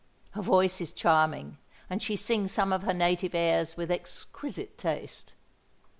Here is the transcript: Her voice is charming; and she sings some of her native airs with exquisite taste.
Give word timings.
Her 0.31 0.41
voice 0.41 0.81
is 0.81 0.91
charming; 0.91 1.59
and 1.87 2.01
she 2.01 2.15
sings 2.15 2.51
some 2.51 2.73
of 2.73 2.81
her 2.81 2.91
native 2.95 3.35
airs 3.35 3.77
with 3.77 3.91
exquisite 3.91 4.75
taste. 4.75 5.33